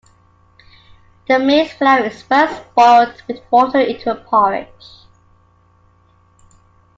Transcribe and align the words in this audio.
The 1.27 1.37
maize 1.37 1.73
flour 1.73 2.05
is 2.05 2.23
first 2.23 2.63
boiled 2.73 3.21
with 3.27 3.37
water 3.51 3.79
into 3.81 4.09
a 4.11 4.15
porridge. 4.15 5.05